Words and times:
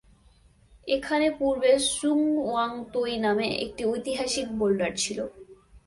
এখানে 0.87 1.27
পূর্বে 1.39 1.71
সুং 1.91 2.19
ওয়াং 2.41 2.71
তোই 2.93 3.13
নামে 3.17 3.47
একটি 3.65 3.81
ঐতিহাসিক 3.85 4.47
বোল্ডার 4.59 4.91
ছিল। 4.95 5.19